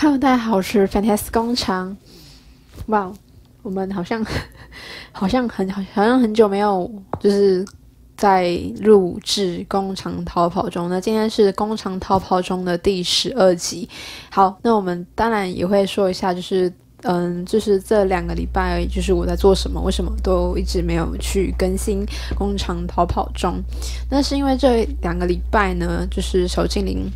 [0.00, 1.96] Hello，大家好，我是 Fantasy 工厂。
[2.86, 3.12] 哇、
[3.62, 4.24] 我们好像
[5.10, 6.88] 好像很好像很久没有
[7.18, 7.66] 就是
[8.16, 10.86] 在录制《工厂逃跑中》。
[10.88, 13.88] 那今天是《工厂逃跑中》的第十二集。
[14.30, 16.72] 好，那我们当然也会说一下，就是
[17.02, 22.06] 嗯，就是这两个礼拜，就是我在做什么，为什么都一直没有去更新
[22.36, 23.54] 《工厂逃跑中》。
[24.08, 27.10] 那是因为这两个礼拜呢，就是小精灵。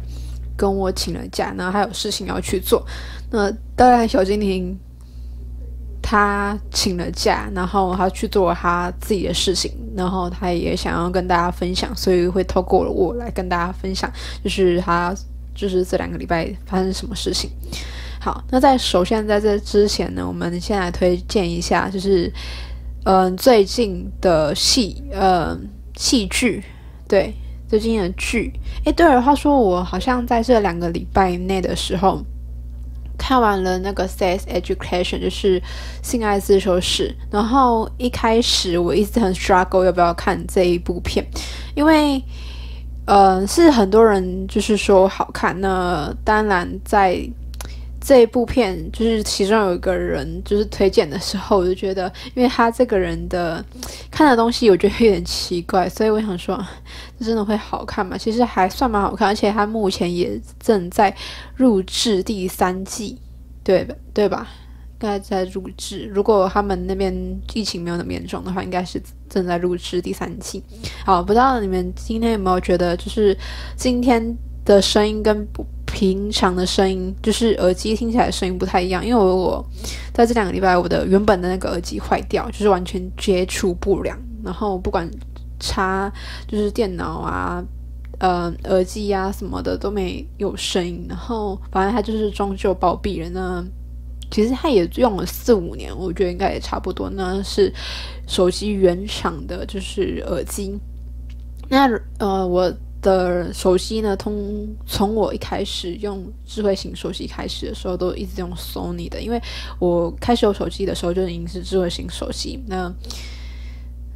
[0.56, 2.84] 跟我请了假，然后还有事情要去做。
[3.30, 4.78] 那当然，小精灵
[6.02, 14.10] 他请了假，然后他去做他自己的事情，然后他也想要跟大家分享，所以会透过我来跟大家分享，
[14.44, 15.14] 就是他
[15.54, 17.50] 就是这两个礼拜发生什么事情。
[18.20, 22.32] 好，那在首先在这之前呢，我们先来推荐一下，就是
[23.04, 25.58] 嗯、最近的戏，呃
[25.96, 26.62] 戏剧，
[27.08, 27.34] 对。
[27.72, 28.52] 最近的剧，
[28.84, 32.20] 诶，对了，话说我好像在这两个礼拜内的时候
[33.16, 35.58] 看完了那个《Sex Education》，就是
[36.02, 37.16] 性爱自修室。
[37.30, 41.26] 然后一开始我一直很 struggle 要不要看这一部片，
[41.74, 42.22] 因为，
[43.06, 45.58] 呃，是很多人就是说好看。
[45.58, 47.26] 那当然在。
[48.04, 53.64] 这一部片就是其中有一个人就是推荐的时候，我就觉得，因为他这个人的
[54.10, 56.58] 看的东西，我觉得有点奇怪，所以我想说，
[57.16, 58.18] 这真的会好看吗？
[58.18, 61.14] 其实还算蛮好看，而且他目前也正在
[61.58, 63.16] 录制第三季，
[63.62, 63.94] 对吧？
[64.12, 64.48] 对吧？
[65.00, 66.10] 应该在录制。
[66.12, 67.14] 如果他们那边
[67.54, 70.60] 疫情没有那么严重的话，应该是正在录制第三季。
[71.04, 73.36] 好，不知道你们今天有没有觉得，就是
[73.76, 75.64] 今天的声音跟不。
[75.92, 79.64] 平常的声音就是耳机听起来声音不太一样，因为我，
[80.12, 85.08] 在这两个礼拜我的原本的那个耳机坏掉，就是完全接触不良，然后不管
[85.60, 86.10] 插
[86.48, 87.62] 就是电脑啊、
[88.18, 93.64] 呃耳机啊什么的都没有声音，然后反正它就是终究暴毙了呢。
[94.30, 97.10] 其实它也用了四五年，我觉得应该也差不多。
[97.10, 97.70] 那是
[98.26, 100.74] 手机原厂的，就是耳机。
[101.68, 101.86] 那
[102.18, 102.72] 呃我。
[103.02, 109.42] 的手机呢，通从我一开始用智慧型手机开始的时候，都一直用 Sony 的，因为
[109.80, 112.62] 我开始有手机的时候就已经是智慧型手机。
[112.68, 112.90] 那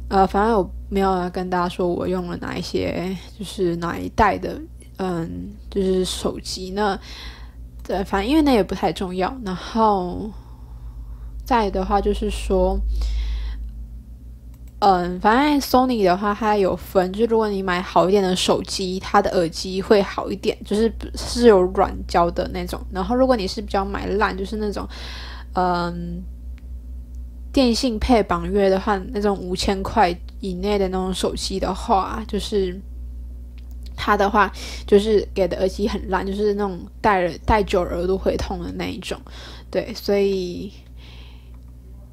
[0.09, 4.59] 呃，反正我没有跟大家说我用了哪一些，就是哪一代的，
[4.97, 6.71] 嗯，就是手机。
[6.71, 6.97] 那
[7.83, 9.37] 对，反正因为那也不太重要。
[9.43, 10.31] 然后
[11.45, 12.79] 再的话就是说。
[14.79, 22.79] 嗯，反正 Sony 的话，它有分，就是如果你买好一点的手机，它的耳机会好一点，就是是有软胶的那种。
[22.91, 24.87] 然后如果你是比较买烂，就是那种，
[25.53, 26.21] 嗯，
[27.51, 32.79] 电信配绑约的话，那种五千块以内的那种手机的话，就是
[33.95, 34.51] 它的话
[34.85, 39.19] 就是给的耳机很烂，就是那种戴了戴久耳朵会痛的那一种。
[39.71, 40.71] 对，所以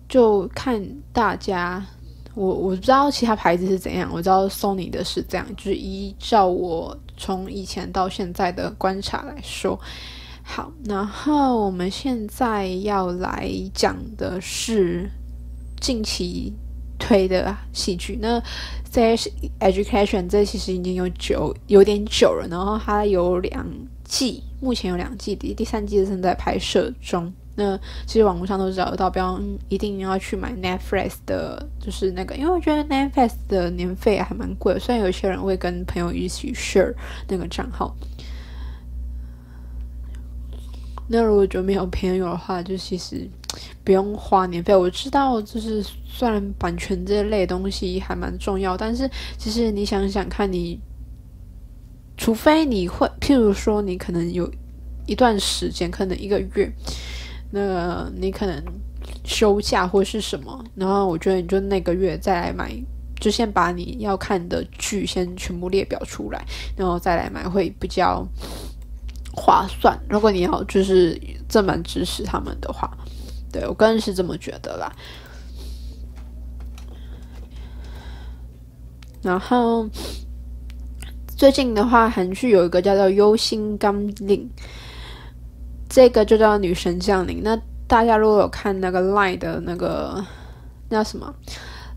[0.09, 0.83] 就看
[1.13, 1.85] 大家。
[2.35, 9.79] 我我不知道其他牌子是怎样，我知道 Sony 的是这样，就是依照我从以前到现在的观察来说，
[10.43, 15.09] 好，然后我们现在要来讲的是
[15.81, 16.53] 近期
[16.99, 18.43] 推的戏剧，那
[18.93, 19.29] Sex
[19.61, 23.65] Education 这其实已经有久有点久了，然后它有两
[24.03, 27.33] 季，目前有两季，第第三季正在拍摄中。
[27.57, 36.93] 那其实网络上都找得到，不要一定要去买 Netflix 的，就是那个，因为我觉得 Netflix 的年费还蛮贵，虽然有些人会跟朋友一起 share
[37.29, 37.95] 那个账号。
[41.07, 43.29] 那如果就没有朋友的话，就其实
[43.85, 44.75] 不用花年费。
[44.75, 50.81] 我知道，就是虽然版权这类东西还蛮重要，但是其实你想想看，你
[52.17, 54.51] 除非你会，譬如说你可能有
[55.07, 56.73] 一段时间，可能一个月。
[57.55, 58.61] 那个你可能
[59.25, 62.75] 休假或是什么，然后我觉得你就那个月再来买，
[63.21, 66.45] 就先把你要看的剧先全部列表出来，
[66.77, 68.27] 然后再来买会比较
[69.33, 69.97] 划算。
[70.09, 71.17] 如果你要就是
[71.49, 72.91] 这么支持他们的话，
[73.53, 74.93] 对，我个人是这么觉得啦。
[79.23, 79.89] 然后
[81.37, 84.51] 最近的话，韩剧有一个叫做《忧心纲领》。
[85.95, 87.41] 这个就叫女神降临。
[87.45, 87.57] 那
[87.87, 90.21] 大家如果有看那个赖的那个
[90.89, 91.33] 那叫什么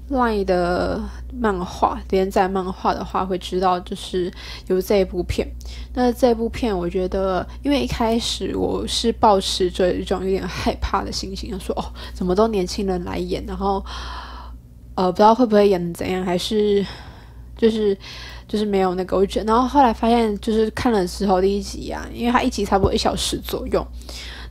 [0.10, 1.02] 赖的
[1.34, 4.32] 漫画连载漫画的话，会知道就是
[4.68, 5.48] 有这一部片。
[5.96, 11.84] 那这部片我觉得，因为一开始我是抱持着一种有点害怕的心情，说哦，
[12.14, 13.84] 怎么都年轻人来演，然后
[14.94, 16.86] 呃，不知道会不会演的怎样，还是
[17.58, 17.98] 就是。
[18.48, 23.86] 就是没有那个，我觉得，然后后来发现，就是看了之后第一集啊，因为它一集差不多一小时左右，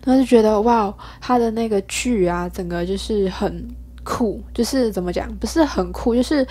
[0.05, 3.67] 然后就觉得哇，他的那个剧啊，整个就是很
[4.05, 6.47] 酷，就是怎么讲，不是很酷，就是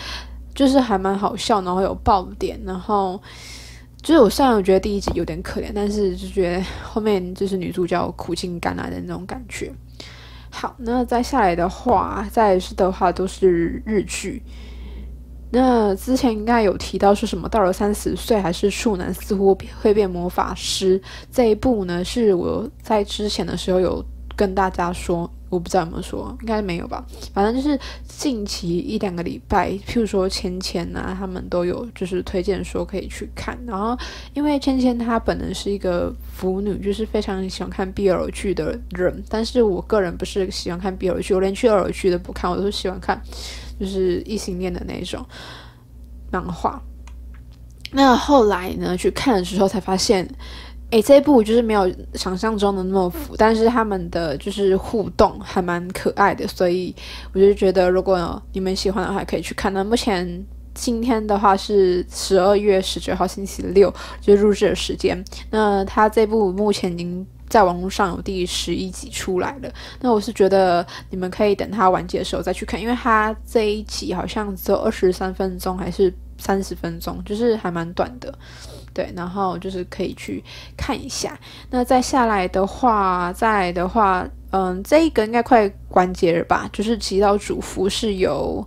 [0.55, 3.21] 就是还蛮好笑，然后有爆点，然后
[4.01, 9.71] 就是我虽然我觉得第一集有点可怜，但是就觉得后面就是女主角苦尽甘来的那种感觉。
[10.49, 14.41] 好，那再下来的话，再是的话都是日剧。
[15.55, 22.03] 那之前应该有提到是什么到了三十岁还是处男似乎会变魔法师这一部呢？
[22.03, 24.03] 是我在之前的时候有
[24.35, 27.05] 跟大家说，我不知道有没有说，应该没有吧。
[27.33, 27.79] 反正就是
[28.17, 33.57] 近期一两个礼拜，譬如说芊芊啊，他们都有就是推荐说可以去看。
[33.67, 33.97] 然后
[34.33, 43.21] 因为芊芊她本人是一个腐女，就是非常喜欢看 BL 剧的人，但是我个人不是喜欢看 BL 剧，我连去 BL 剧都不看，我都喜欢看。
[43.77, 45.25] 就是异性恋的那种
[46.31, 46.81] 漫画。
[47.91, 50.25] 那后来呢，去看的时候才发现，
[50.91, 56.95] 诶，这一部就是没有想象中的那么腐，但是他们的就是互动还蛮可爱的，所以
[57.33, 59.73] 我就觉得，如果你们喜欢的话，可以去看。
[59.73, 65.23] 那目前今天的话是十二月十九号星期六，就是录制的时间。
[65.49, 67.25] 那他这部目前已经。
[67.47, 69.71] 在网络上有第十一集出来了，
[70.01, 78.33] 那我是觉得你们可以等它完结的时候再去看，因为它这一集好像只有二十三分钟还是三十分钟，就是还蛮短的，
[78.95, 80.41] 对，然后就是可以去
[80.77, 81.37] 看一下。
[81.69, 86.69] 那再下来的话，再的话，嗯，这一个应该快完结了吧？
[86.71, 88.65] 就是《极道主夫》是由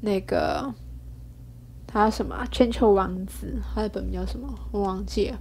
[0.00, 0.68] 那个
[1.86, 4.52] 他什么千秋王子，他的本名叫什么？
[4.72, 5.38] 我忘记了。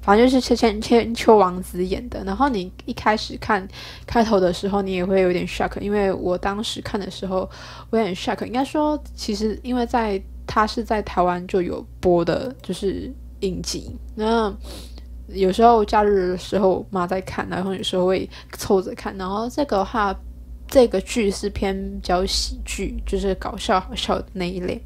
[0.00, 3.64] 反正就是千千千秋王子演的，然后你一开始看
[4.04, 7.48] 开头的时候，你也会有点 shock，因为我当时看的时候
[7.88, 8.44] 我有点 shock。
[8.44, 10.20] 应该说，其实因为在
[10.54, 13.10] 他是在台湾就有播的，就是
[13.40, 13.90] 影集。
[14.14, 14.54] 那
[15.28, 19.16] 有时候假日的时候妈在看，然后有时候会凑着看。
[19.16, 20.14] 然后这个话，
[20.68, 24.78] 这个剧是偏比较喜剧，就是搞笑好笑的那一类。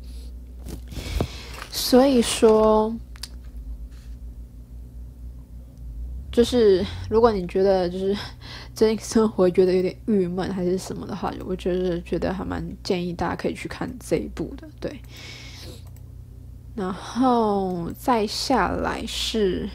[1.72, 2.94] 所以说。
[6.30, 8.14] 就是如果你觉得就是
[8.74, 15.00] 最近生活觉得有点郁闷还是什么的话，我就是觉得还蛮建议大家可以去看这一部的，对。
[16.76, 19.68] 然后再下来是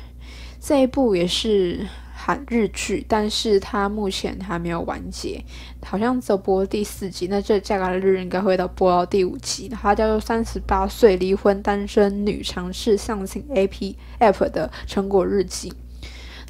[0.60, 5.44] 这一部也是韩日剧，但是它目前还没有完结，
[5.84, 9.68] 好像只有播第四集，那这价格日应该会到播到第五集。
[9.68, 15.74] 它叫做三十八岁离婚单身女尝试相亲 A P App 的成果日记。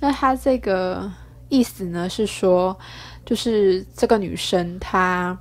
[0.01, 1.09] 那他这个
[1.47, 2.77] 意思呢，是说，
[3.25, 5.39] 就是这个女生她，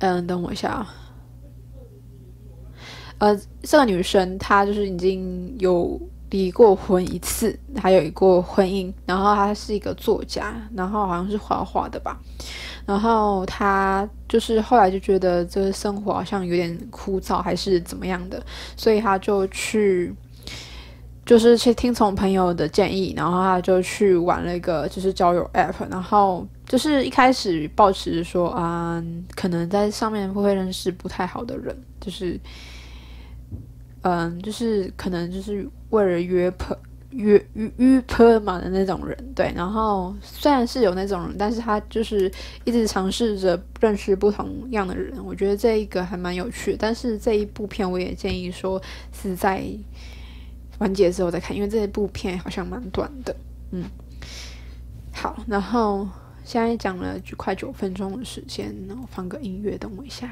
[0.00, 0.94] 嗯，等我一下啊，
[3.18, 12.18] 呃，这个女生她就是已经有离过婚一次，还有一过婚姻，然后她是一个作家，然后好像是画画的吧，
[12.84, 18.42] 然后她就是后来就觉得这个生活好像有点枯燥，还是怎么样的，
[18.76, 20.14] 所以她就去。
[21.24, 29.02] 就是去听从朋友的建议，然后他就去玩了一个就是交友 app，然后就是一开始抱持说啊，
[29.34, 32.38] 可能在上面不会认识不太好的人，就是
[34.08, 36.76] 嗯，就是可能就是为了约朋
[37.10, 39.52] 约约约朋嘛的那种人，对。
[39.56, 42.30] 然后虽然是有那种人，但是他就是
[42.64, 45.12] 一直尝试着认识不同样的人。
[45.24, 48.80] 我觉得这一个还蛮有趣，但是这一部片我也建议说
[49.12, 49.64] 是在。
[50.78, 53.34] 完结之后再看，因为这一部片好像蛮短的。
[53.70, 53.84] 嗯，
[55.10, 56.06] 好，然后
[56.44, 60.30] 现在讲了快九分钟的时间，然后放个音乐，等我一下。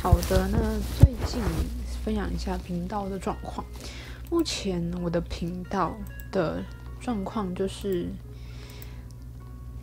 [0.00, 0.58] 好的，那
[0.96, 1.42] 最近
[2.04, 3.66] 分享一下频道的状况。
[4.30, 5.92] 目前我的频道
[6.30, 6.62] 的
[7.00, 8.06] 状况就是，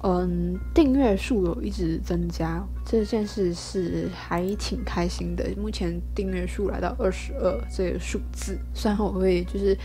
[0.04, 5.46] 嗯，订阅数有一直增加，这件事是还挺开心的。
[5.58, 9.78] 目前订阅数来到二十二这个数字，虽然我会就是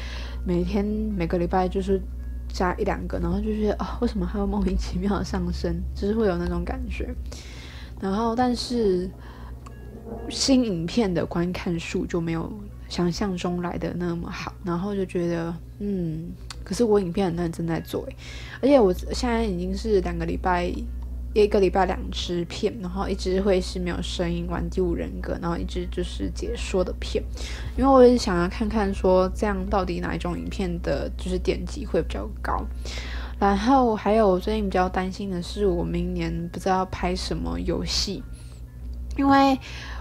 [0.46, 2.00] 每天每个礼拜就是
[2.48, 7.12] 加一两个，然后就觉得啊，为什么还有莫名其妙的上升，就是会有那种感觉。
[8.00, 9.10] 然后，但是。
[10.30, 12.50] 新影片的观看数就没有
[12.88, 16.30] 想象中来的那么好，然后就觉得，嗯，
[16.64, 18.08] 可是我影片很认真在做，
[18.62, 20.72] 而且我现在已经是两个礼拜。
[21.32, 27.22] 一个礼拜两支片，然后一直会是没有声音玩第五人格，然后一直就是解说的片，
[27.78, 32.66] 因为我也想要看看说这样到底哪一种影片的就是点击会比较高。
[33.38, 38.24] 然后还有我最近比较担心的是，我明年不知道拍什么游戏，
[39.16, 39.56] 因为。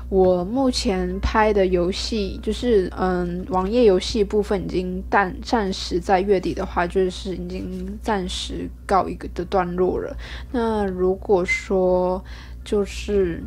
[0.10, 10.18] 我目前拍的游戏就是，嗯，网页游戏部分已经暂暂时在月底的话，就是已经暂时告一个的段落了。
[10.52, 12.24] 那如果说
[12.66, 13.44] 就是，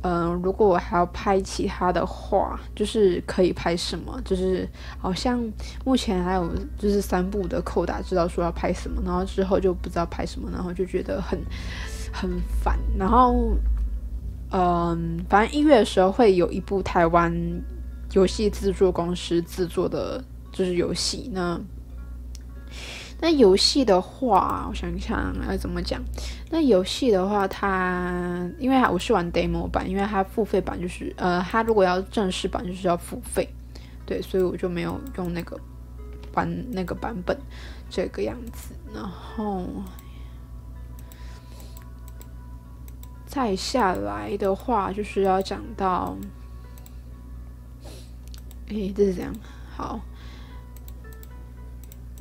[0.00, 4.18] 嗯，如果我还要拍其他的话，就是可以拍什么？
[4.24, 4.66] 就是
[4.98, 5.38] 好像
[5.84, 11.38] 目前还有就是三部的扣打，知道说要拍什么，然后之后就不知道拍什么，然后就觉得很
[12.10, 12.30] 很
[12.64, 13.54] 烦，然后。
[14.50, 17.32] 嗯，反正一月的时候会有一部台湾
[18.12, 20.22] 游戏制作公司制作的，
[20.52, 21.28] 就是游戏。
[21.32, 21.60] 那
[23.20, 26.00] 那游戏的话，我想想要怎么讲。
[26.50, 33.48] 那游戏的话，它因为我是玩 demo 版，因为它付费版就是呃，它如果要正式版就是要付费，
[34.04, 35.58] 对，所以我就没有用那个
[36.32, 37.36] 版那个版本
[37.90, 38.74] 这个样子。
[38.94, 39.66] 然后。
[43.36, 46.16] 再下来的话，就是要讲到，
[48.68, 49.30] 诶，这是这样，
[49.76, 50.00] 好。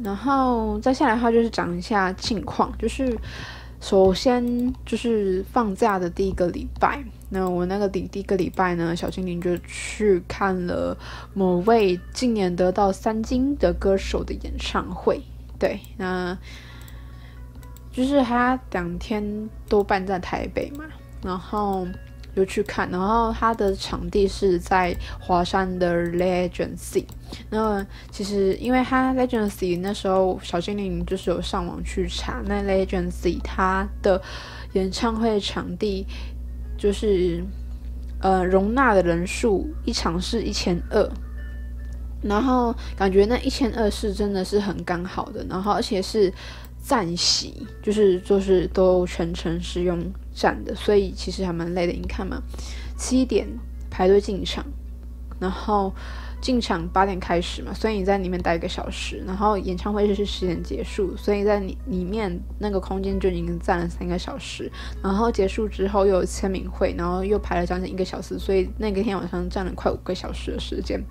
[0.03, 2.77] 然后再下来的话，就是讲一下近况。
[2.77, 3.17] 就是
[3.79, 10.98] 首先就是放假的第一个礼拜，那我那个第第一个礼拜呢，小精灵就去看了
[11.34, 15.22] 某位今年得到三金的歌手的演唱会。
[15.57, 16.38] 对，那
[17.93, 20.84] 就是他两天都办在台北嘛。
[21.25, 21.88] 然后
[22.36, 27.03] 就去看，然后他的场地是在华山的 Legacy。
[27.50, 34.22] 那其实因为他 Legacy 那时候小精灵就是有上网去查，那 Legacy 他的
[34.74, 36.05] 演唱会场地
[36.77, 37.44] 就是
[38.22, 41.10] 呃容纳的人数一场是一千二，
[42.22, 46.32] 然后感觉那一千二是真的是很刚好的，然后而且是。
[46.88, 50.00] 站席就是就是都全程是用
[50.36, 51.94] 站的，所以其实还蛮累的。
[51.94, 52.39] 你看嘛，
[52.98, 53.48] 七点
[53.89, 54.63] 排队进场，
[55.39, 55.94] 然后
[56.42, 64.70] 进场八点开始嘛，所以你在里面待一个小时，然后演唱会是十点结束，所以在里里面那个空间就已经站了三个小时，
[65.01, 71.01] 然后结束之后又有签名会，然后又排了将近一个小时，所以那个天晚上站了快五个小时的时间，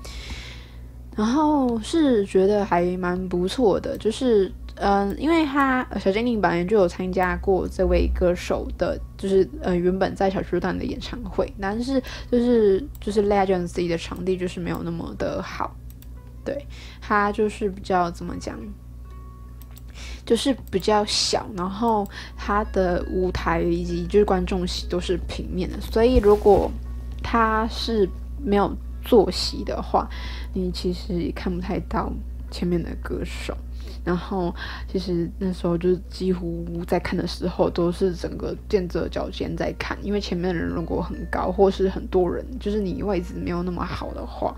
[1.17, 4.53] 然后是觉得还蛮不错的，就是。
[4.77, 15.77] 嗯，因为他小精灵本来就有参加过这位歌手的，就是呃原本在小巨蛋的演唱会，但是就是就是 Legends 的场地就是没有那么的好，
[16.45, 16.67] 对，
[17.01, 18.59] 他就是比较怎么讲，
[20.27, 22.05] 就是比较小，然后
[22.37, 26.69] 他的舞台以及就是观众席都是平面的，所以如果
[27.23, 28.09] 他是
[28.43, 30.09] 没有坐席的话，
[30.53, 32.13] 你其实也看不太到
[32.51, 33.57] 前面的歌手。
[34.05, 34.55] 然后，
[34.87, 44.55] 其实那时候就是几乎在看的时候，都是整个垫着脚尖在看，因为前面的人如果很高，或是很多人，就是你位置没有那么好的话，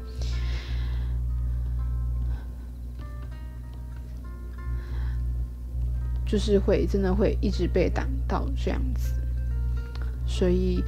[6.26, 9.14] 就是会真的会一直被挡到这样子，
[10.26, 10.82] 所以。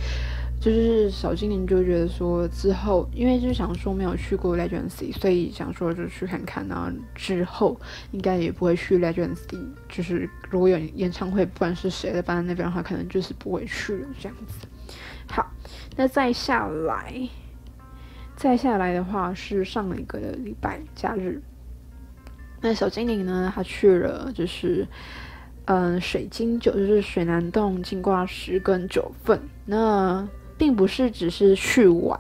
[0.61, 6.67] 就是小精灵就觉得说之后，因为就是想说没有去过 Legacy，所以想说就去看看。
[6.67, 14.67] 然后之后应该也不会去 Legacy，就是如果有演唱会，不管是谁的办在那边的话，可能就是不会去了这样子。
[15.31, 15.49] 好，
[15.97, 17.29] 那再下来，
[18.35, 21.41] 再下来的话是上一个礼拜假日。
[22.61, 24.85] 那小精灵呢，他去了就是
[25.67, 29.41] 嗯水晶九，就是水南洞、金瓜石跟九份。
[29.65, 30.27] 那
[30.59, 32.19] 并不是只是去玩，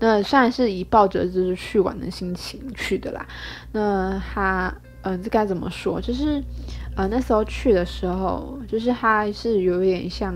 [0.00, 3.26] 那虽然是以抱着就是去玩的心情去的啦。
[3.72, 6.00] 那他，嗯、这该怎么说？
[6.00, 6.42] 就是，
[6.96, 10.34] 呃，那时候去的时候，就是他是有点像，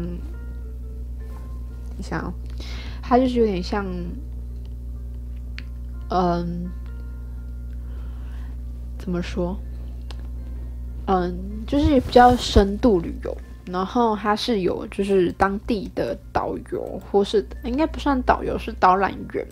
[1.97, 2.33] 你想，
[3.03, 3.87] 他就是有点像，
[6.11, 6.69] 嗯、
[8.99, 9.59] 怎么说？
[11.07, 11.35] 嗯、
[11.67, 13.35] 就是比较深度旅游。
[13.71, 19.47] 然后他是有就是当地的导游，或是应该不算导游，是导览员，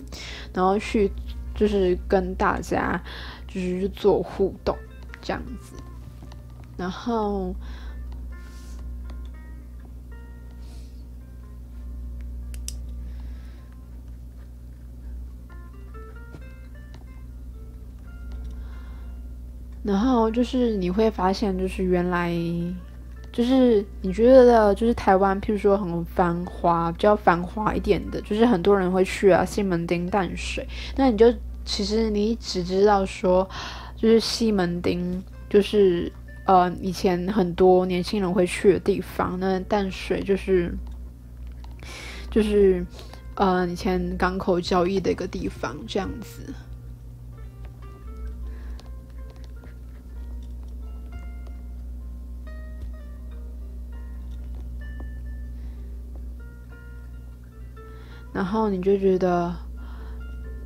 [0.53, 1.11] 然后去
[1.55, 2.99] 就是跟大家
[3.47, 4.75] 就是做互动
[5.21, 5.75] 这样子，
[6.77, 7.53] 然后
[19.83, 22.33] 然后就是你会发现，就是原来
[23.37, 30.67] 就是你觉得的，就是台湾，譬如说很繁华，比较繁华一点的，就是很多人会去啊，西门町、淡水。
[30.95, 31.31] 那你就
[31.63, 33.47] 其实你只知道说，
[33.95, 36.11] 就是西门町，就是
[36.45, 39.39] 呃以前很多年轻人会去的地方。
[39.39, 40.75] 那淡水就是
[42.31, 42.83] 就是
[43.35, 46.41] 呃以前港口交易的一个地方，这样子。
[58.37, 59.51] 然后你就觉得，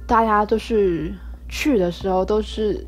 [0.05, 1.13] 大家都是
[1.47, 2.85] 去的时候都是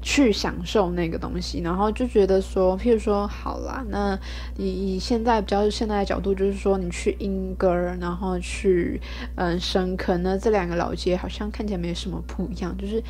[0.00, 4.16] 去享受那个东西，然后就觉得说，譬如说，好啦，那
[4.56, 9.00] 你以现在比较现在的角度，就是说，你去莺歌，然后去
[9.34, 13.02] 嗯深坑，那这两个老街好像看起来没什么不一样，就是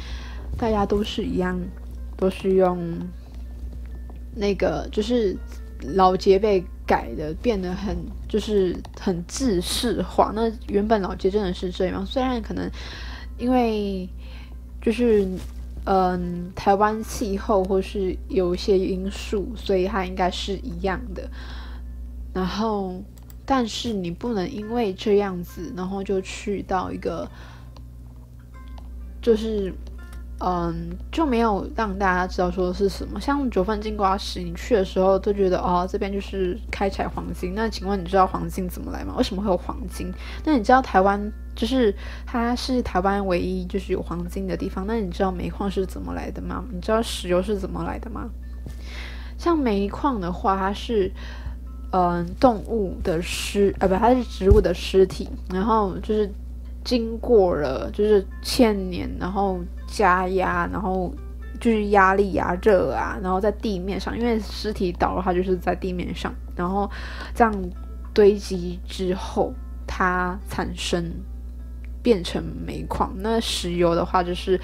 [0.56, 1.60] 大家都是一样，
[2.16, 2.78] 都是用
[4.34, 5.36] 那个，就是
[5.94, 6.64] 老街被。
[6.86, 7.96] 改的变得很
[8.28, 10.32] 就是很制式化。
[10.34, 12.68] 那原本老街真的是这样，虽然可能
[13.38, 14.08] 因为
[14.82, 15.24] 就是
[15.84, 21.30] 嗯台湾气候或是有一些因素，所以它应该是一样的。
[22.34, 23.00] 然后，
[23.46, 27.30] 但是你不能因为这样子，然后就去到一个
[29.22, 29.72] 就是。
[30.42, 33.20] 嗯，就没有让大家知道说是什么。
[33.20, 37.54] 像九份金瓜石，你去的时候都觉得哦，这边就是开采黄金。
[37.54, 39.14] 那请问你知道黄金怎么来吗？
[39.18, 40.10] 为什么会有黄金？
[40.42, 41.94] 那你知道台湾就是
[42.24, 44.86] 它是台湾唯一就是有黄金的地方。
[44.86, 46.64] 那你知道煤矿是怎么来的吗？
[46.72, 48.30] 你知道石油是怎么来的吗？
[49.36, 51.12] 像煤矿的话，它是
[51.92, 56.30] 嗯动物的尸，呃不，它是植物的尸体，然后就是。
[56.82, 61.12] 经过了就是千年，然后加压，然后
[61.60, 66.90] 就是压力啊、热啊，然后在地面上，因为尸体倒了，它就是在地面上，然后
[67.34, 67.52] 这样
[68.14, 69.52] 堆积之后，
[69.86, 71.12] 它产生
[72.02, 73.12] 变成煤矿。
[73.16, 74.60] 那石油的话，就是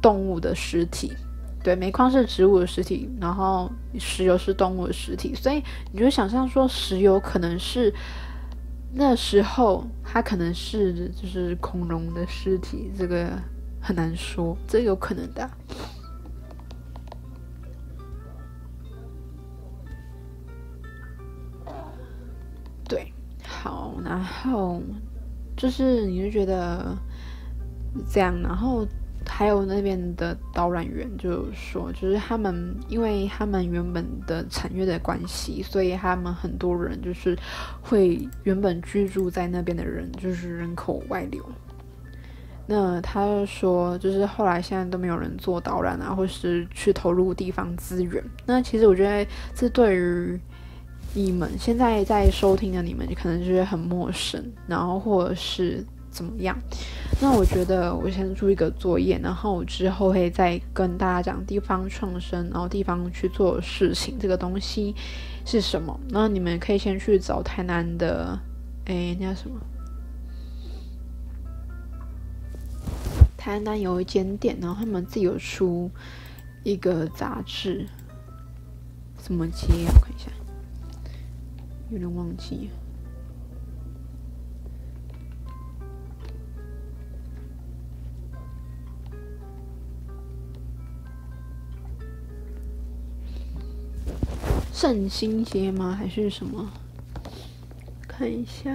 [0.00, 1.12] 动物的尸体，
[1.62, 7.92] 对，煤矿是植物的尸体，然后石油是动物的尸体，所以你就想象说，石油可能是。
[8.92, 13.30] 那时候，它可能是就是恐龙的尸体，这个
[13.80, 15.50] 很难说，这有可能的。
[22.88, 23.12] 对，
[23.44, 24.82] 好，然后
[25.56, 26.96] 就是你就觉得
[28.10, 28.86] 这样，然后。
[29.26, 37.38] 还有那边的导览员就说，就是他们，因为他们原本的产业的关系，所以他们很多人就是
[37.80, 41.42] 会原本居住在那边的人，就是人口外流。
[42.70, 48.22] 那他就说，就是后来现在都没有人做导览啊，或是去投入地方资源。
[48.46, 50.40] 那其实我觉得，这对于
[51.12, 55.84] 你们现在在收听的你们，可能就是很陌生，然后或者是。
[56.12, 56.58] 怎么样？
[57.20, 64.92] 那我觉得我先出一个作业，然后之后会再跟大家讲地方创生，然后地方去做事情这个东西
[65.46, 65.96] 是什么。
[66.08, 68.36] 那你们可以先去找台南的，
[68.86, 69.60] 哎，那叫什么？
[73.40, 75.90] 台南有一间店，然后他们自己有出
[76.62, 77.86] 一个杂志，
[79.18, 79.92] 什么街啊？
[79.94, 80.30] 我看一下，
[81.90, 82.68] 有点忘记。
[94.70, 95.94] 振兴街吗？
[95.98, 96.70] 还是什么？
[98.06, 98.70] 看一下，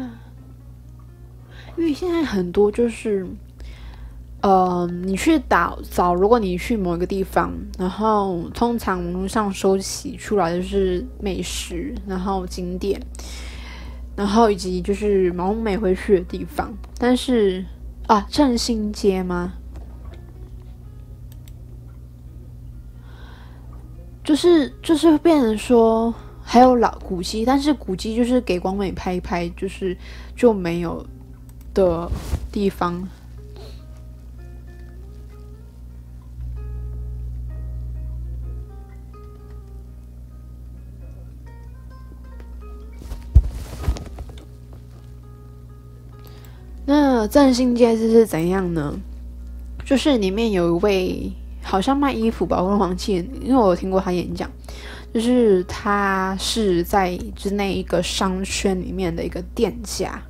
[1.77, 3.27] 因为现在很多就是，
[4.45, 13.01] 呃，你去打找，如果你去某一个地方，然后通常上收集出来就是美食，然后景点，
[14.15, 16.71] 然后以及就是网美会去的地方。
[16.99, 17.65] 但是
[18.05, 19.53] 啊，振兴街吗？
[24.23, 29.97] 就是就是变成说还有老古迹，但是古迹就是给广美拍一拍，就是
[30.35, 31.03] 就没有
[31.73, 32.07] 的
[32.51, 33.09] 地方。
[47.25, 48.93] 那振兴街是是怎样呢？
[49.83, 51.33] 就是里面有一位。
[51.67, 54.47] 好像卖衣服吧，我忘记，因为我有听过他演讲，
[55.11, 60.21] 就是他是在之内一个商圈里面的一个店家。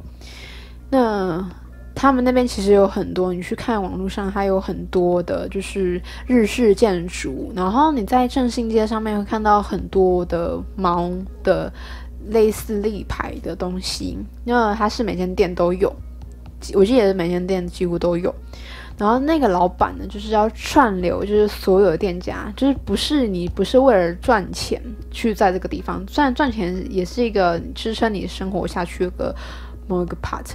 [0.89, 1.45] 那
[1.93, 7.51] 他们那边其实有很多，你去看网络上，还有很多的，就是日式建筑。
[7.53, 11.11] 然后你在振兴街上面会看到很多的猫
[11.43, 11.69] 的
[12.29, 15.93] 类似立牌的东西，因为它是每间店都有，
[16.73, 18.33] 我记得每间店几乎都有。
[18.97, 29.35] 然后那个老板呢，就是要串流，就是所有的店家，就是不是你不是为了赚钱去在这个地方，虽然赚钱也是一个支撑你生活下去的
[29.87, 30.45] 某一个 part，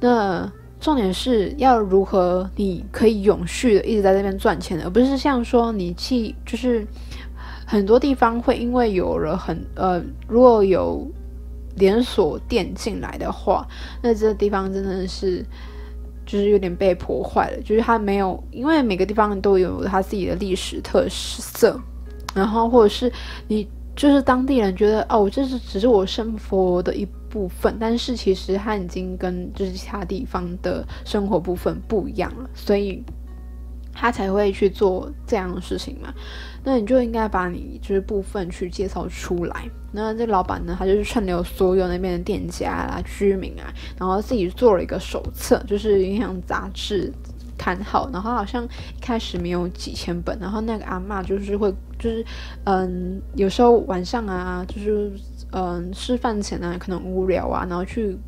[0.00, 0.50] 那。
[0.78, 6.86] 重点是要如何你可以永续的一直在这边赚钱，而不是像说你去就是
[7.66, 11.10] 很多地方会因为有了很呃，如果有
[11.76, 13.66] 连锁店进来的话，
[14.02, 15.44] 那这个地方真的是
[16.26, 21.80] 就是有点被破坏了，就是它没有，因为每个地方都有它自己的历史特色，
[22.34, 23.10] 然后或者是
[23.48, 27.06] 你就是当地人觉得哦，这是只是我生活的一。
[27.28, 33.04] 部分，但是其实它已经跟就是其他地方的生活部分不一样了，所以
[33.96, 36.12] 他才会去做这样的事情嘛。
[36.62, 39.68] 那你就应该把你就是部分去介绍出来。
[39.92, 47.12] 那这老板呢，他就是串流所有那边的店家啊、居民啊，然后自己做了一个手册，就是营养杂志
[47.56, 52.24] 刊号，然后好像一开始没有几千本，然后那个阿嬷就是会就是
[52.64, 55.10] 嗯，有时候晚上啊，就是。
[55.52, 58.18] 嗯，吃饭前呢，可能无聊啊，然后去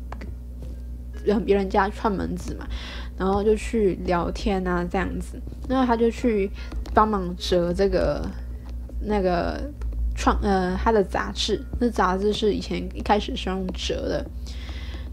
[1.25, 2.65] 让别人家串门子嘛，
[3.19, 5.39] 然后就去聊天啊，这样子。
[5.67, 6.49] 那他就去
[6.93, 8.25] 帮忙折这个
[9.01, 9.61] 那个
[10.15, 14.25] 创呃他的杂志，那杂志是以前一开始是用折的，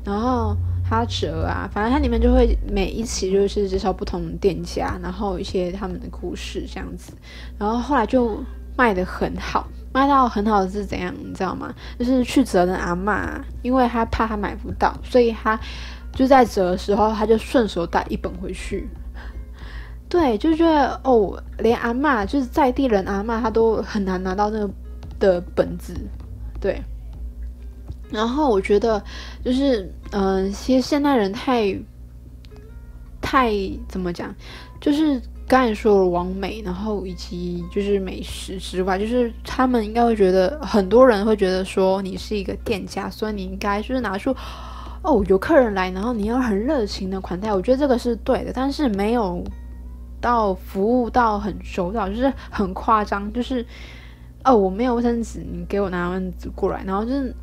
[0.05, 0.57] 然后
[0.88, 7.12] 他折啊，反正他里面就会每一期就是介绍不同的店家，然后一些他们的故事这样子，
[7.59, 8.42] 然后后来就
[8.77, 9.69] 卖得很好。
[9.92, 11.75] 卖到很好的是怎样，你知道吗？
[11.99, 15.59] 就是去折的阿嬷，因为他怕他买不到，所以他
[16.16, 18.88] 就在折的时候，他就顺手带一本回去。
[20.09, 24.70] 对，就觉得哦，连阿嬷就是在地人阿嬷，他都很难拿到那个
[25.20, 25.94] 的本子。
[26.61, 26.83] 对，
[28.11, 29.00] 然后我觉得
[29.44, 31.76] 就是，嗯、呃，其实现代人太
[33.20, 33.52] 太
[33.87, 34.35] 怎么讲，
[34.81, 35.20] 就是。
[35.48, 44.35] 刚才说了网美，然后以及就是美食之外，就是他们应该会觉得，很多人会觉得说你是一个店家，所以你应该就是拿出
[45.07, 49.42] 哦，有客人来，然后你要很热情的款待，我觉得这个是对的，但是没有
[50.21, 53.64] 到服务到很周到，就是很夸张，就是
[54.45, 57.35] 哦，我没有卫生纸，你给我拿卫生纸过来，然后就是。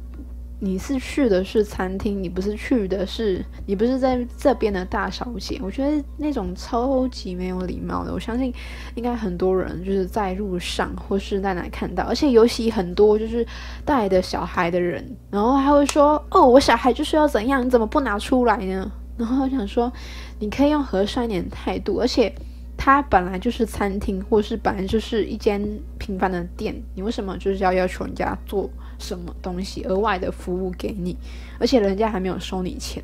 [0.66, 5.60] 你是去的是餐厅，你不是去的是，你不是在这边的大小姐。
[5.62, 8.54] 我觉得那种超级没有礼貌的，我相信
[8.96, 13.46] 应该很多人就是在路上或是在哪看到，而且尤其很多就是
[13.84, 19.92] 带的小孩的人，然后还会说：“哦，我小孩就是要怎样，你怎么不拿出来呢？”然后我想说，
[20.40, 22.34] 你可以用和善一点态度，而且
[22.78, 25.62] 它本来就是餐厅，或是本来就是一间
[25.98, 28.70] 平凡的店，你为什么就是要要求人家做？
[29.04, 31.18] 什么东西额外的服务给你，
[31.60, 33.04] 而且人家还没有收你钱，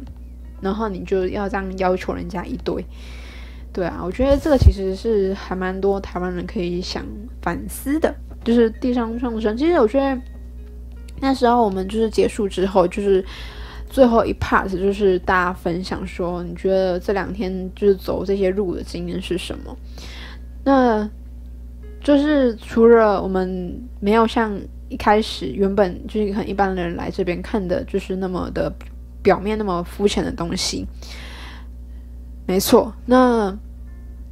[0.61, 2.81] 然后你就要这样要求人家一堆，
[3.73, 7.05] 对啊，我觉得这个其实是还蛮多台湾人可以想
[7.41, 9.57] 反思的，就是地上创生。
[9.57, 10.17] 其实我觉得
[11.19, 13.23] 那时候我们就是结束之后，就是
[13.89, 19.77] 最后一 part 就是大家分享说，你觉得这两天就是走这些路的经验是什么？
[20.63, 21.09] 那
[22.01, 24.57] 就是除了我们没有像。
[24.89, 28.73] 一开始原本就是很一般的人来这边看的，就是那么的
[29.21, 30.85] 表面那么肤浅的东西。
[32.47, 33.55] 没错，那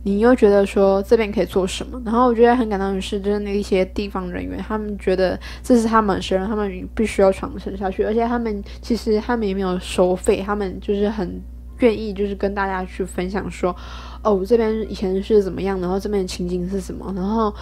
[0.03, 2.01] 你又觉得说这边可以做什么？
[2.03, 11.39] 然后我觉得很感动的是，就是那一些地方人员，他们觉得这是他们生，他们必须要传承下去，而且他们其实他们也没有收费，他们就是很
[11.79, 13.75] 愿意就是跟大家去分享说，
[14.23, 17.53] 哦，这边以前是怎么样，然后这边的情景是什么，然后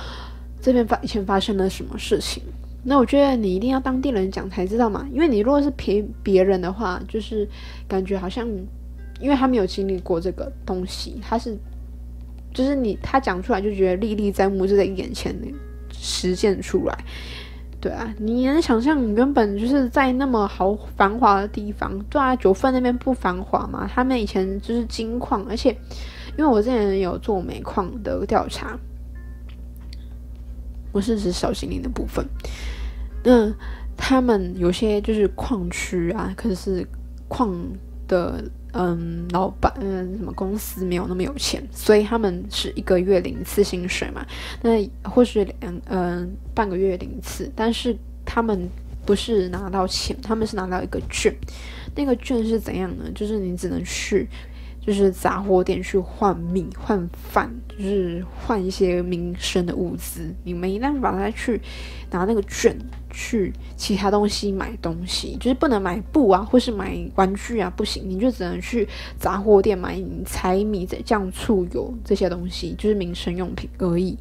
[0.61, 2.41] 这边发以前发生了什么事情。
[2.87, 7.49] 那我觉得你一定要当地人讲才知道嘛，因为你如果是凭别人的话，就是
[7.87, 8.47] 感觉好像，
[9.19, 11.57] 因为他没有经历过这个东西，他是，
[12.53, 15.35] 就是你他讲出来就觉得历历在目，就在眼前
[15.91, 16.95] 实现出来，
[17.81, 25.75] 对啊，你能想象你原本就是在那么好繁华的地方，对啊，九份那边不繁华嘛，他们以前就是金矿，而且
[26.37, 28.77] 因为我之前有做煤矿的调查，
[30.91, 32.23] 我是指小型林的部分。
[33.25, 33.51] 那
[33.97, 36.87] 他们有些就是矿区啊，可是
[37.27, 37.53] 矿
[38.07, 44.25] 的嗯老板嗯什么公司没有那么有钱，所以他们是一个月领一次薪水嘛。
[44.61, 48.69] 那或许两嗯半个月领一次，但是他们
[49.05, 51.33] 不是拿到钱，他们是拿到一个券。
[51.95, 53.05] 那个券是怎样呢？
[53.15, 54.27] 就是你只能去，
[54.81, 60.31] 就是杂货店去换米换饭，就是换一些民生的物资。
[60.43, 61.61] 你没办法再去
[62.11, 62.77] 拿那个券
[63.15, 68.85] 去其他东西买东西，就是不能买布啊，或是买玩具啊，不行，你就只能去
[69.17, 74.17] 杂货店买柴米酱醋油这些东西，就是民生用品而已。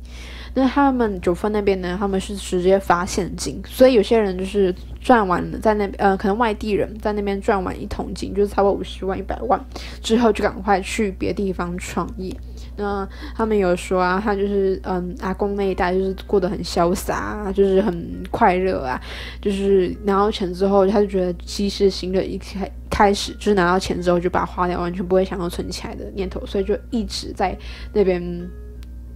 [0.56, 1.96] 那他们九份那边呢？
[1.98, 9.60] 他们是直接发现金，所以有些人就是赚完了，在那呃，可能外地人在那边赚完一桶金，就是差不多五十万、一百万
[10.00, 12.32] 之后，就赶快去别地方创业。
[12.76, 19.00] 那他们有说啊，他就是嗯，阿公那一代就是过得很潇洒啊，就是很快乐啊，
[19.40, 27.56] 就是拿到钱之后，他就觉得及时行乐一开开始，就是拿到钱之后就把它花掉，完全不会想要存起来的念头，所以就一直在
[27.92, 28.50] 那边。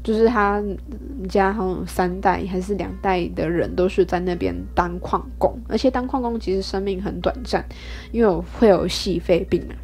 [0.01, 0.62] 就是他
[1.29, 7.62] 家好像三代还是两代的人都是在那边当矿工，而且当矿工其实生命很短暂，
[8.11, 9.75] 因为会有细肺病嘛，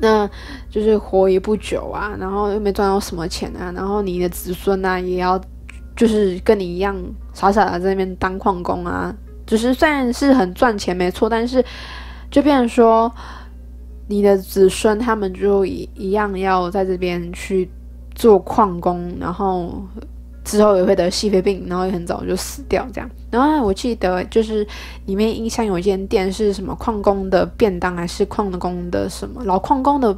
[0.00, 0.28] 那
[0.70, 5.40] 就是活也不久啊，然后又没赚到什么钱啊，然后你的子孙啊也要
[5.96, 6.96] 就是跟你一样
[7.32, 9.14] 傻傻的在那边当矿工啊，
[9.46, 11.64] 就是虽然是很赚钱没错，但是
[12.30, 13.10] 就变成说
[14.08, 17.70] 你的子孙他们就一一样要在这边去。
[18.18, 19.86] 做矿工，然后
[20.46, 23.10] 之后也会得矽肺病，然后也很早就死掉这样。
[23.30, 24.64] 然后我记得就是
[25.06, 30.16] 里面印象有一间店是什么矿工的便当，还是矿工的什么老矿工的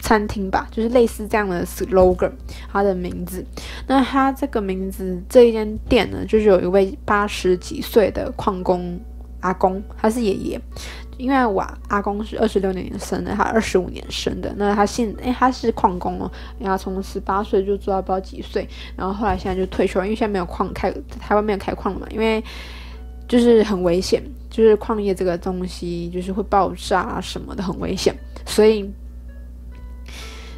[0.00, 2.32] 餐厅吧，就是类似这样的 slogan，
[2.72, 3.44] 它的名字。
[3.86, 8.98] 那它这个名字这一间店呢，就是有一位八十几岁的矿工
[9.40, 10.60] 阿公，他是爷爷。
[11.18, 14.54] 因为我阿公是二十六年生的，他二十五年生的。
[14.56, 22.42] 那他现哎，他是矿工哦，然后从十八岁就做到不知道几岁，然后后来现在就退休了，因为现在没有矿开，台湾没有开矿了嘛，因为
[23.26, 28.14] 就是很危险，就是矿业这个东西就是会爆炸啊什么的，很危险，
[28.46, 28.88] 所以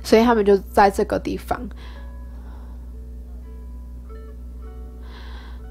[0.05, 1.61] 所以他们就在这个地方。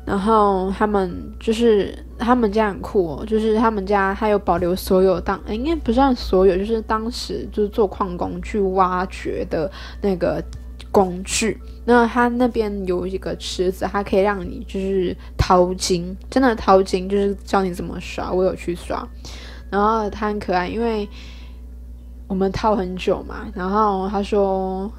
[0.10, 10.44] 然后他们就是他们家很酷哦，就是他们家还有保留所有当，应该不算所有，就是当时就是做矿工去挖掘的那个
[10.92, 11.62] 工具。
[11.86, 18.32] 那他那边有一个池子，它可以让你就是淘金，真的淘金，就是教你怎么刷。
[18.32, 19.08] 我有去刷，
[19.70, 21.08] 然后他很可爱，因为
[22.26, 23.46] 我们淘很久嘛。
[23.54, 24.92] 然后他说，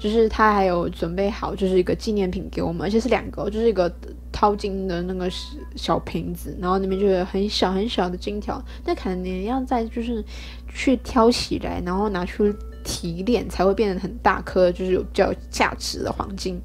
[0.00, 3.92] 就是他还有准备好，就是一个纪念品给我们，而且是两个，就是一个。
[4.36, 5.30] 淘金的那个
[5.76, 10.22] 小瓶子，然后里面就有很小很小的金条，那可能你要再就是
[10.68, 16.60] 去挑起来，然后拿去提炼，才会变得很大颗，就是有比较价值的黄金。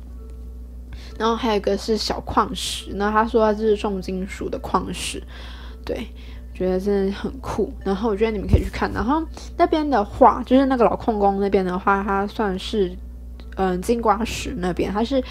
[1.18, 5.24] 然后还有一个是小矿石，那他说他这是重金属的矿石，
[5.86, 6.06] 对，
[6.54, 7.72] 觉得真的很酷。
[7.86, 8.92] 然后我觉得你们可以去看。
[8.92, 9.24] 然后
[9.56, 12.92] 那边的话，就是那个老矿工那边的话，它算是
[13.56, 15.24] 嗯金瓜石那边，它是。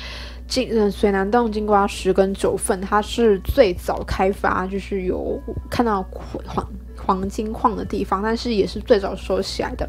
[0.51, 6.67] 金嗯，水南洞金瓜石跟九份，它是最早开发，就是有看到黄
[6.99, 9.89] 黄金矿的地方，但是也是最早收起来的。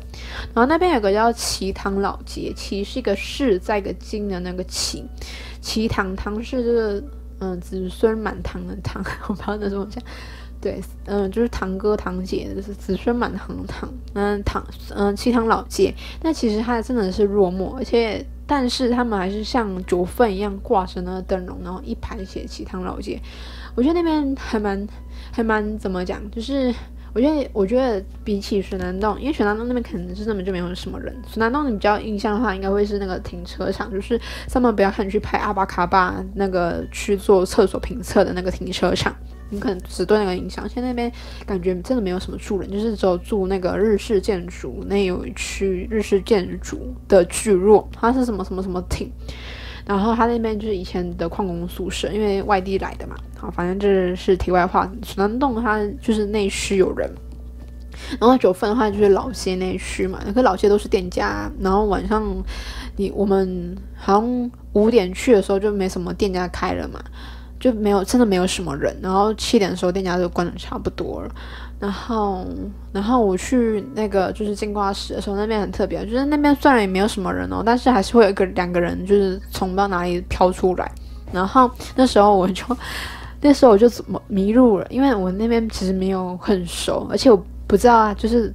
[0.53, 5.03] 然后那边有个叫齐堂老街，齐是一个市，在一个金的那个齐，
[5.61, 7.03] 齐堂堂是这个
[7.39, 10.01] 嗯子孙满堂的堂， 我不知道那怎么讲。
[10.61, 14.63] 对，嗯，就是堂哥堂姐，就是子孙满堂堂，嗯堂
[14.95, 18.23] 嗯齐堂老街，那其实它真的是落寞，而且。
[18.51, 23.17] 但是他们还是像九份一样挂着那个灯笼，然后一排写祈堂老街。
[23.75, 24.85] 我觉得那边还蛮
[25.31, 26.73] 还蛮怎么讲，就是
[27.13, 31.15] 我觉得我觉得比起水湳洞，因为水湳洞那边可能是根本就没有什么人。
[31.25, 39.15] 水湳洞你比较印象的话，应该会是那个停车场，就是上面不要看去拍阿巴卡巴那个去做厕所评测的那个停车场。
[39.51, 41.11] 你可能只对那个印象，现在那边
[41.45, 49.09] 感觉真的没有什么住人，就是只有住那个日式建筑，那有一区日式建筑的聚落，它是什么什么什么町，
[49.85, 54.89] 然后它那边就是以前的矿工宿舍，因为外地来的嘛，好，反正这是题外话。
[55.03, 57.11] 水湳洞它就是内区有人，
[58.19, 62.23] 然后九份的话就是老街内区嘛，可老街都是店家，然后晚上
[62.95, 67.03] 你我们好像五点去的时候就没什么店家开了嘛。
[67.61, 68.93] 就没有，真的没有什么人。
[69.01, 71.31] 然后七点的时候，店家就关的差不多了。
[71.79, 72.45] 然后，
[72.91, 80.91] 然后我去那个就是进挂石的时候，那边很特别，就是那边虽然也没有什么人哦，但是还是会有一个两个人，就是从不知道哪里飘出来。
[81.31, 82.63] 然后那时候我就，
[83.41, 88.53] 那时候我就怎么迷路了，因为我那边其实没有很熟，而且我不知道啊，就是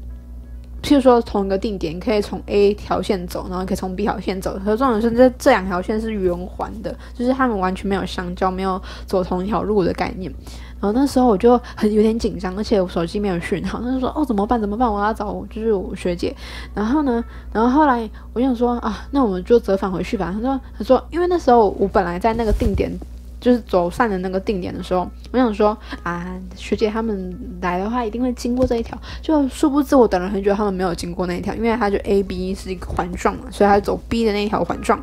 [0.82, 4.58] 譬如说同一个定点，可以从 A 条线走，然后可以从 B 条线走。
[4.64, 10.32] 可是重点是这这两条线是圆环的，就是他们完全没有相交，没有走同一条路的概念。
[10.78, 14.92] 然后那时候我就很有点紧张，而且我手机没有讯号，那就说哦怎么办怎么办？
[14.92, 16.32] 我要找就是我学姐。
[16.74, 20.30] 然后呢，然后后来我想说啊，那我们就折返回去吧。
[20.32, 22.92] 他说他说，因为那时候我本来在那个定点。
[23.46, 27.32] 就是走散的那个定点的时候，我想说啊，学姐他们
[27.62, 35.00] 来的话一定会经过这一条，就殊不知我等了很久，他们没有经过那一条，因为他就 A B 是一个环状嘛，所以他走 B 的那一条环状，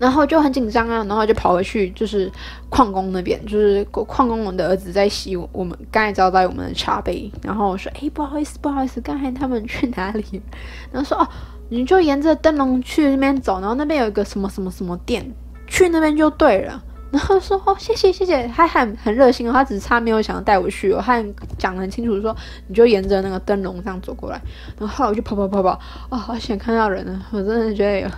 [0.00, 2.28] 然后就很紧张啊，然后就跑回去，就是
[2.68, 10.42] 矿工那边，就是矿工我的儿子在洗我们刚才招待我们的茶杯，然后我说哎不好意思不好意思，刚才他们去哪里？
[10.90, 11.28] 然后说哦，
[11.68, 15.24] 你就沿着灯笼去那边走，然后那边有一个什么什么什么店，
[15.68, 16.82] 去那边就对了。
[17.16, 21.24] 然后说哦，谢谢谢谢，他很很热心哦，他只差没有想要带我去哦，他
[21.56, 22.36] 讲得很清楚说，
[22.68, 24.38] 你就沿着那个灯笼这样走过来。
[24.78, 27.26] 然后后来我就跑跑跑跑，哦，好想看到人啊！
[27.30, 28.08] 我真的觉得有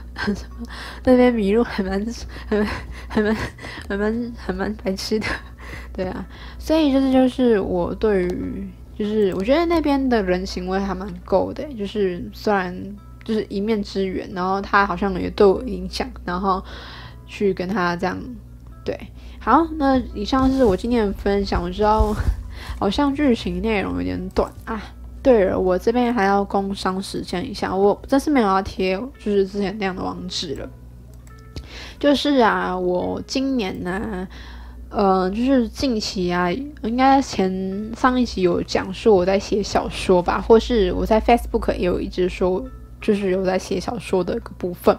[1.05, 2.05] 那边迷路还蛮
[2.49, 2.67] 还蛮
[3.07, 3.37] 还蛮
[3.89, 5.27] 还蛮还蛮白痴的，
[5.93, 6.27] 对啊。
[6.59, 12.75] 所以就是就是我对于就是我觉得那边的人情味还蛮够的，就是虽然
[13.23, 16.61] 就是一面之缘，然后他好像也对我影响，然后
[17.29, 18.19] 去跟他这样。
[18.89, 18.99] 对，
[19.39, 21.63] 好，那以上是我今天的分享。
[21.63, 22.17] 我知道
[22.79, 24.83] 好像剧情内容有点短啊。
[25.23, 30.67] 对了，我这边还要工商时间一下，我这次没有要贴，就是之前那样的网址了。
[31.99, 34.27] 就是啊，我今年呢，
[34.89, 42.65] 呃，就是近期啊，应该前上一集有讲说我在写小说吧，或是我在 Facebook 也有一直说，
[43.03, 44.99] 就是有在写小说的一个部分。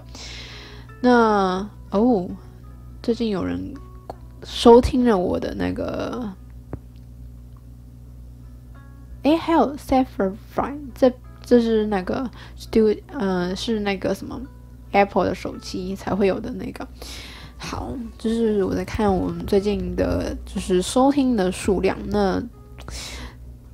[1.02, 2.30] 那哦。
[3.10, 3.74] 最近有人
[4.44, 6.32] 收听了我的那个，
[9.24, 14.40] 哎，还有 Saffron，这这是那个 Stu，嗯、呃，是那个什么
[14.92, 16.88] Apple 的手机才会有的那个。
[17.58, 22.40] 好，就是我在看我们最近的，就是收听的数量，那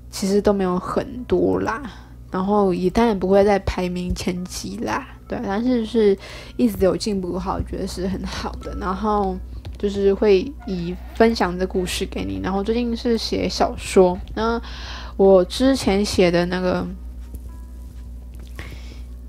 [0.10, 1.84] 其实都没有很多啦，
[2.32, 5.06] 然后也当然不会在排名前几啦。
[5.28, 6.18] 对，但是是
[6.58, 8.76] 一直有进步的话，我觉得是很好的。
[8.80, 9.36] 然后
[9.78, 12.40] 就是会以分享的故事给你。
[12.44, 14.62] 然后最近是写小说，那
[15.18, 16.86] 我之前写的那个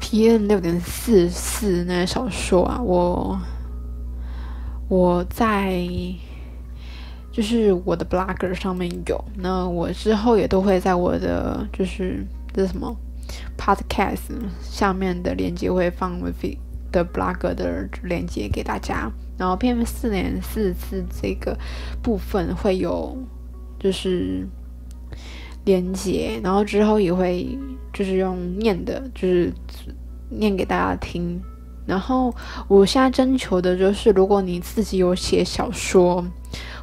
[0.01, 3.41] PM 六点四四那个小说啊，我
[4.89, 5.83] 我在
[7.33, 9.25] 就是我的 blogger 上面有。
[9.37, 12.95] 那我之后也都会在我的就是这什么
[13.59, 16.59] ？Podcast 下面的链接会放 Vivi
[16.93, 21.57] 的 blog 的链接给大家，然后 PM 四点四四这个
[22.03, 23.17] 部分会有
[23.79, 24.47] 就是
[25.65, 27.59] 连接，然后之后也会
[27.93, 29.53] 就是用念的，就是
[30.31, 31.41] 念给大家听。
[31.87, 32.35] 然后
[32.67, 36.25] 我现在征求的就是，如果你自己有写小说，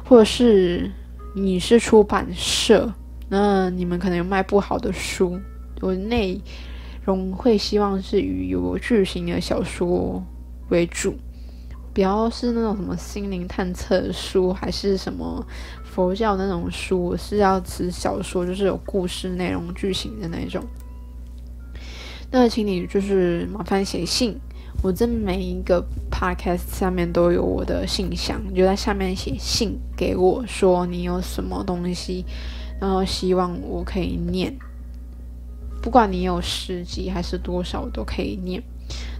[0.04, 0.90] 或者是
[1.34, 2.90] 你是出版社，
[3.28, 5.38] 那你们可能有卖不好的书。
[5.80, 6.40] 我内
[7.04, 10.22] 容会希望是以有剧情的小说
[10.70, 11.14] 为主，
[11.92, 15.46] 不要是那种什么心灵探测书，还是什么
[15.84, 20.64] 佛教那种书，我是要指小说，就是有故事内容、剧情的那种。
[22.30, 24.36] 那请你就是麻烦写信，
[24.82, 32.24] 我这每一个 podcast 下面都有我的信箱，你就在下面写信给我说你有什么东西，
[32.80, 34.56] 然后希望我可以念。
[35.84, 38.62] 不管你有十集还是多少，我都可以念。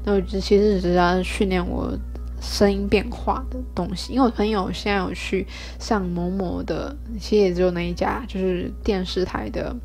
[0.03, 1.93] 那我其实只是要训练我
[2.41, 4.15] 声音变化的东西。
[4.15, 5.47] 因为我朋友现在有去
[5.79, 9.77] 上某某的，其实也只有那一家，就是电视台的，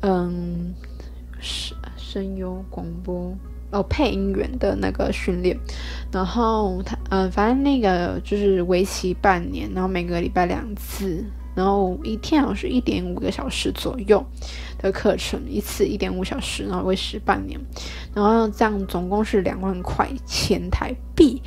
[0.00, 0.72] 嗯，
[1.38, 3.36] 声声优广播
[3.70, 5.54] 哦，配音员的那个训练。
[6.10, 11.22] 然后他嗯，反正那个就是为期半年，然后每个礼拜两次。
[11.52, 14.24] 然后一天好像是一点五个小时左右
[14.80, 17.60] 的课程，一次一点五小时，然后为时半年，
[18.14, 21.42] 然后这样总共是两万块钱台币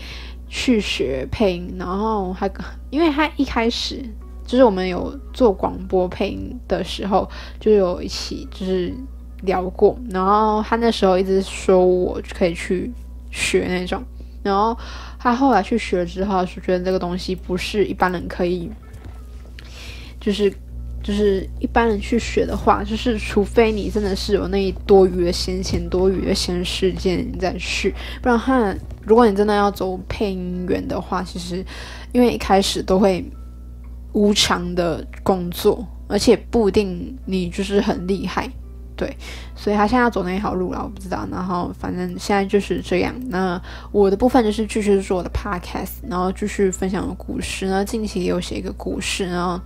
[0.48, 1.76] 去学配音。
[1.78, 2.50] 然后他
[2.90, 4.04] 因为他一开始
[4.46, 8.94] 就是我们有做广播配音的时候，就有一起就是
[9.42, 12.92] 聊过，然后他那时候一直说我可以去
[13.32, 14.04] 学那种，
[14.44, 14.78] 然后
[15.18, 18.70] 他后来去学之后，是觉得这个东西不是一般人可以。
[20.20, 20.50] 就是，
[21.04, 28.74] 就是一般人去学的话，就是除非你真的是有那多余的闲钱、多余的闲时间你再去，不然的话，
[29.06, 31.64] 如果你真的要走配音员的话，其实
[32.14, 33.24] 因为一开始都会
[34.14, 38.50] 无偿的工作，而且不一定你就是很厉害，
[38.96, 39.16] 对，
[39.56, 41.28] 所以他现在要走哪条路了，我不知道。
[41.32, 43.14] 然后反正现在就是这样。
[43.28, 43.60] 那
[43.92, 47.66] 我的部分就是继续做我的 podcast，然后继续分享的故事。
[47.66, 49.60] 那近期也有写一个故事，然后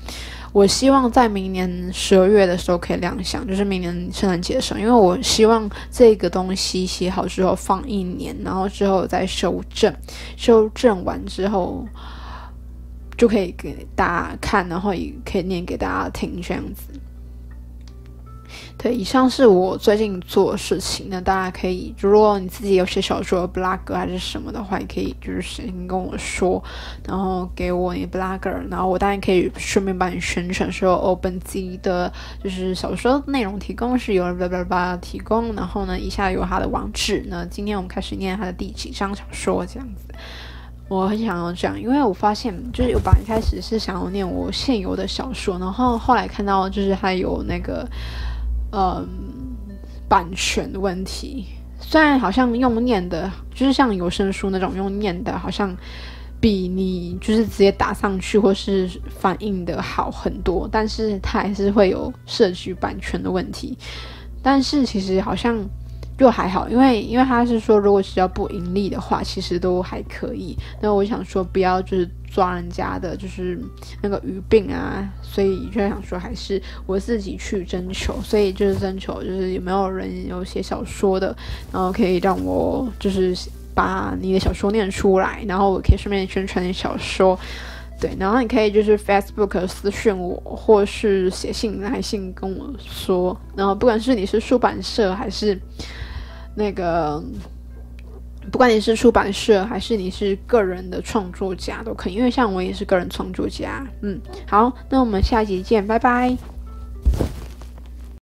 [0.57, 9.93] 我希望在明年十二月的时候可以亮相，就是明年圣诞节的时候，因为我希望这个东西写好之后放一年，然后之后再修正，
[10.35, 11.85] 修正完之后。
[13.15, 16.83] 就可以给大家看，然后也可以念给大家听，这样子。
[18.77, 21.07] 对，以上是我最近做的事情。
[21.09, 26.63] 那大家可以，如果你自己有写小说、blog 还是什么的话，也可以就是先跟我说，
[27.07, 32.11] 然后给我你 blogger，然后我当然可以顺便帮你宣传说，哦，本集的
[32.43, 37.25] 就是小说内容提供是由叭叭叭提供，然后呢，以下有他的网址。
[37.27, 40.13] 那今天我们开始念他的第几章小说，这样子。
[40.87, 47.85] 我很想要这样，因为我发现，就是我本来一开始是想要念我现有的小说，然后后来看到就是还有那个，
[48.77, 49.07] 嗯，
[50.07, 51.47] 版权的问题。
[51.79, 55.75] 虽然好像用念的，就是像有声书那种用念的，好像
[56.39, 63.75] 比你就是直接打上去或是翻译的好很多，但是它还是会有涉及版权的问题。
[64.43, 65.67] 但是其实好像。
[66.17, 70.57] 就还好，因为因为他是说，如果只要不盈利的话，其实都还可以。
[70.81, 73.59] 那我想说，不要就是抓人家的，就是
[74.01, 78.21] 那个鱼病啊，所以就想说，还是我自己去征求。
[78.21, 81.35] 所以就是征求，就是有没有人有写小说的，
[81.71, 83.35] 然后可以让我就是
[83.73, 87.39] 把你的小说念出来，然后我可以顺便宣传你小说。
[87.99, 93.35] 对，然后你可以就是 Facebook 私讯我，或是写信来信跟我说。
[93.55, 95.59] 然后不管是你是出版社还是。
[96.59, 97.23] 那个，
[98.51, 103.85] 不管你是出版社还是你是个人的创作家都可以，因为像我也是个人创作家。
[104.01, 106.56] 嗯，好，那我们下集见，拜拜。